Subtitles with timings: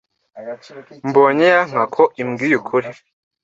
[1.07, 2.87] Mbonye ya nka ko imbwiye ukuri,